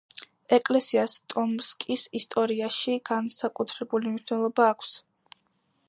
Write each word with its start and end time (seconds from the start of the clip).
ეკლესიას 0.55 1.17
ტომსკის 1.33 2.05
ისტორიაში 2.21 2.97
განსაკუთრებული 3.11 4.15
მნიშვნელობა 4.15 4.69
აქვს. 4.73 4.97